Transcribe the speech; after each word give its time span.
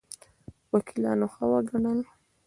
وکیلانو 0.73 1.27
ښه 1.33 1.43
ونه 1.49 1.61
ګڼل. 1.69 1.99